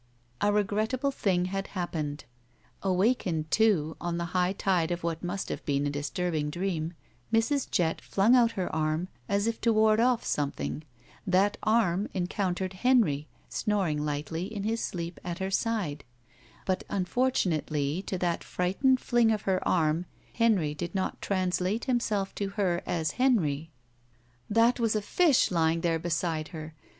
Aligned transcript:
A 0.41 0.51
regrettable 0.51 1.11
thing 1.11 1.45
had 1.45 1.67
happened. 1.77 2.25
Awakened, 2.81 3.51
too, 3.51 3.95
on 4.01 4.17
the 4.17 4.25
high 4.33 4.51
tide 4.53 4.89
of 4.89 5.03
what 5.03 5.23
must 5.23 5.49
have 5.49 5.63
been 5.63 5.85
a 5.85 5.91
disturbing 5.91 6.49
dream, 6.49 6.95
Mrs. 7.31 7.69
Jett 7.69 8.01
fltmg 8.01 8.35
out 8.35 8.51
her 8.53 8.75
arm 8.75 9.09
as 9.29 9.45
if 9.45 9.61
to 9.61 9.71
ward 9.71 9.99
off 9.99 10.23
something. 10.25 10.83
That 11.27 11.57
arm 11.61 12.09
encotmtered 12.15 12.73
Henry, 12.73 13.27
snoring 13.47 14.03
lightly 14.03 14.45
in 14.51 14.63
his 14.63 14.83
sleep 14.83 15.19
at 15.23 15.37
her 15.37 15.51
side. 15.51 16.03
But, 16.65 16.83
unfortunately, 16.89 18.01
to 18.07 18.17
that 18.17 18.43
frightened 18.43 18.99
fling 18.99 19.29
of 19.31 19.43
her 19.43 19.59
arm 19.67 20.07
Henry 20.33 20.73
did 20.73 20.95
not 20.95 21.21
translate 21.21 21.85
himself 21.85 22.33
to 22.33 22.49
her 22.57 22.81
as 22.87 23.11
Henry. 23.21 23.69
That 24.49 24.79
was 24.79 24.95
a 24.95 25.01
fish 25.03 25.51
lying 25.51 25.81
there 25.81 25.99
beside 25.99 26.47
her! 26.47 26.73